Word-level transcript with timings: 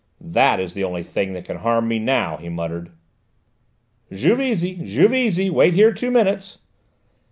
"That 0.19 0.59
is 0.59 0.73
the 0.73 0.83
only 0.83 1.03
thing 1.03 1.33
that 1.33 1.45
can 1.45 1.57
harm 1.57 1.87
me 1.87 1.99
now," 1.99 2.37
he 2.37 2.49
muttered. 2.49 2.89
"Juvisy! 4.11 4.73
Juvisy! 4.83 5.51
Wait 5.51 5.75
here 5.75 5.93
two 5.93 6.09
minutes!" 6.09 6.57